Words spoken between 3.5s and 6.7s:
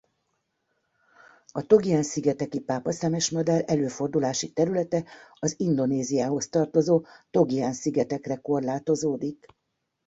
előfordulási területe az Indonéziához